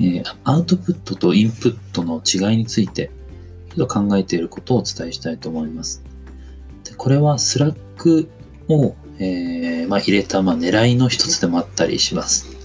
[0.00, 3.10] えアウトプットとインプットの違いについて、
[3.70, 6.02] ちょっと考えていることをお伝えしたいと思います。
[6.84, 8.28] でこれはスラック
[8.68, 12.56] を、えー、まあ、入れた、まあ、狙いの一つでもあったりします。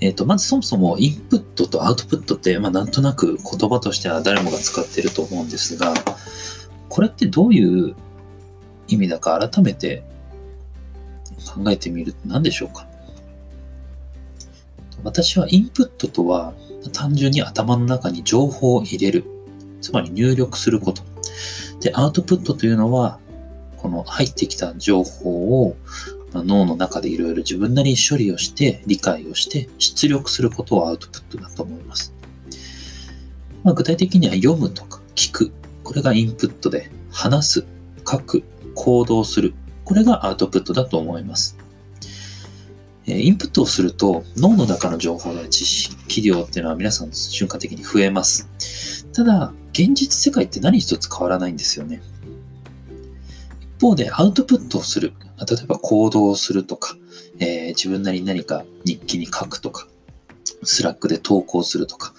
[0.00, 5.94] えっ、ー、と、まずそもそもインプットとアウトプットって、まあ、なんとなく言葉としては誰もが使っていると思うんですが、
[6.88, 7.94] これってどういう
[8.88, 10.02] 意味だか改めて
[11.54, 12.86] 考えてみると何でしょうか？
[15.04, 16.54] 私はインプットとは
[16.92, 19.24] 単純に頭の中に情報を入れる。
[19.80, 21.02] つまり入力すること。
[21.80, 23.20] で、アウトプットというのは、
[23.76, 25.76] この入ってきた情報を
[26.32, 32.14] 脳の中でいろいろ自分なりに処理をして、理解をして、出力することをアウトプットだと思います。
[33.62, 35.52] まあ、具体的には読むとか聞く。
[35.82, 37.66] これがインプットで、話す、
[38.10, 38.42] 書く、
[38.74, 39.52] 行動する。
[39.84, 41.58] これがアウトプットだと思います。
[43.06, 48.48] えインプットをすると脳の中の情報や知識量っていうのは皆さん瞬間的に増えます。
[49.12, 52.02] ただ、現実世界って何一つ変わらないんですよね。
[53.60, 55.12] 一方でアウトプットをする。
[55.38, 56.96] 例えば行動をするとか、
[57.38, 59.86] えー、自分なりに何か日記に書くとか、
[60.62, 62.13] スラックで投稿するとか、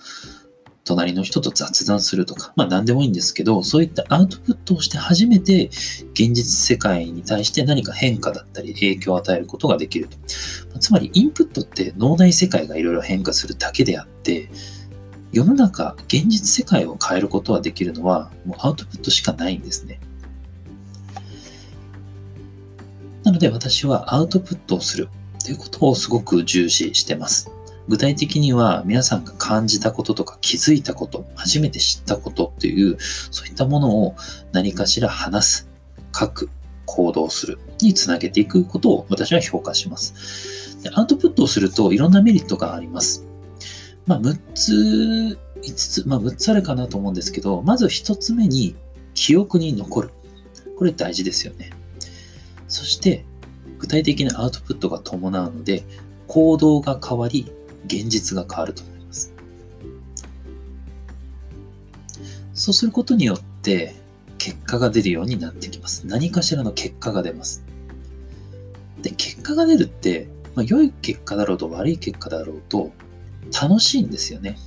[0.86, 5.66] 隣の人と雑談するとか、まあ何でもいいんですけど、そういったアウトプットをして初めて
[6.14, 10.80] 現実世界に対して何か変化だったり影響を与えることができると。
[10.80, 14.50] つまりインプットって脳内世界がいろいろ変化するだけであって、
[15.31, 19.99] 世の中、現実世界を変えることができるのはもうアウトプットしかないんですね。
[23.23, 25.09] なので私はアウトプットをする
[25.44, 27.55] ということをすごく重視してます。
[27.88, 34.16] 具体的には皆さんが感じたこととか気づいたこと、初めて知ったことっていう、そういったものを
[34.52, 35.69] 何かしら話す、
[36.17, 36.50] 書く、
[36.86, 40.82] 行動するにつなげていくことを私は評価します。
[40.83, 43.26] でアウトプットをするといろんなメリットがあります。
[44.05, 48.76] まあ、6つ、5つ、まあ、6つあるかなと思うんですけど、まず1つ目に
[49.14, 50.11] 記憶に残る。
[50.77, 51.71] これ大事ですよね。
[52.67, 53.26] そして、
[53.80, 55.83] 具体的なアウトプットが伴うので、
[56.27, 57.52] 行動が変わり、
[57.86, 59.34] 現実が変わると思います。
[62.54, 63.96] そうすることによって
[64.38, 66.06] 結果が出るようになってきます。
[66.08, 67.64] 何かしらの結果が出ます。
[69.02, 72.92] で、結果が出るって、まあ、良い結果だろうと悪い結果だろうと
[73.62, 74.58] 楽しいんですよね。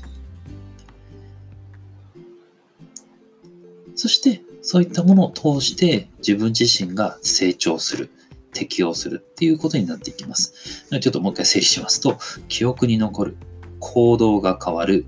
[3.95, 8.11] そして、そういったものを通して自分自身が成長する。
[8.53, 10.78] 適用するっていうことになっていきます。
[10.91, 12.19] ちょっともう一回整理しますと、
[12.49, 13.37] 記憶に残る、
[13.79, 15.05] 行動が変わる、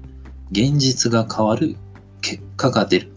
[0.52, 1.76] 現実が変わる、
[2.20, 3.12] 結果が出る。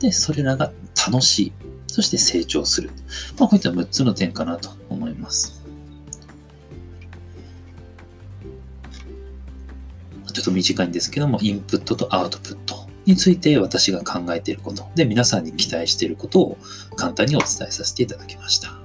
[0.00, 0.72] で、それらが
[1.06, 1.52] 楽しい。
[1.86, 2.90] そして成長する。
[3.38, 5.62] まあ、こういった6つの点かなと思います。
[10.32, 16.58] ちょっと短いんですけども、インプットとアウトプットについて私が考えていることで、皆さんに期待していることを
[16.96, 18.81] 簡単にお伝えさせていただきました。